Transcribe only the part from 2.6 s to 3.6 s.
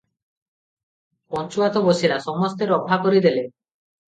ରଫା କରି ଦେଲେ।